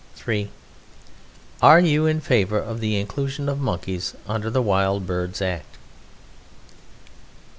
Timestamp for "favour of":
2.21-2.79